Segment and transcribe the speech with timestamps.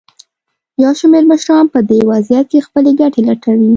[0.83, 3.69] یو شمېر مشران په دې وضعیت کې خپلې ګټې لټوي.